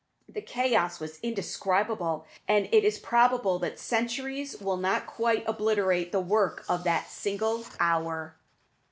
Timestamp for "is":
2.83-2.97